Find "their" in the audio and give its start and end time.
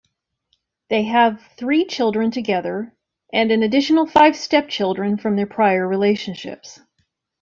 5.35-5.45